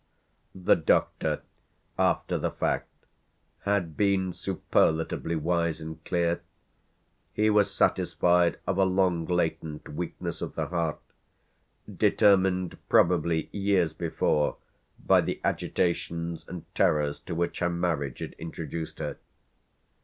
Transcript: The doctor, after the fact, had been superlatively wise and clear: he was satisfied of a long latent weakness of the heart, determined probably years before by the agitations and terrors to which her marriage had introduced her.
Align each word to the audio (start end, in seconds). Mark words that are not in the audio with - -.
The 0.55 0.75
doctor, 0.75 1.43
after 1.95 2.39
the 2.39 2.49
fact, 2.49 2.89
had 3.65 3.95
been 3.95 4.33
superlatively 4.33 5.35
wise 5.35 5.79
and 5.79 6.03
clear: 6.03 6.41
he 7.33 7.51
was 7.51 7.71
satisfied 7.71 8.57
of 8.65 8.79
a 8.79 8.83
long 8.83 9.27
latent 9.27 9.87
weakness 9.89 10.41
of 10.41 10.55
the 10.55 10.65
heart, 10.69 10.97
determined 11.97 12.79
probably 12.89 13.47
years 13.53 13.93
before 13.93 14.57
by 15.05 15.21
the 15.21 15.39
agitations 15.43 16.47
and 16.47 16.65
terrors 16.73 17.19
to 17.19 17.35
which 17.35 17.59
her 17.59 17.69
marriage 17.69 18.21
had 18.21 18.33
introduced 18.39 18.97
her. 18.97 19.17